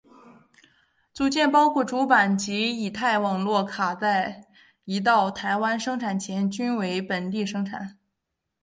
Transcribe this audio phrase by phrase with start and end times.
[1.13, 4.47] 组件包括主板及乙太网络卡在
[4.85, 7.99] 移到台湾生产前均为本地生产。